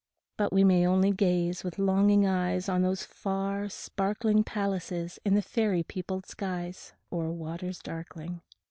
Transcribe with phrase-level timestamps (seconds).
[0.35, 5.43] But we may only gaze with longing eyes On those far, sparkling Palaces in the
[5.43, 6.93] fairy peopled skies.
[7.13, 8.41] O'er waters darkling.